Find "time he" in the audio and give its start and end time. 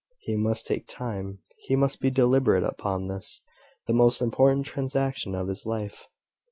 0.87-1.75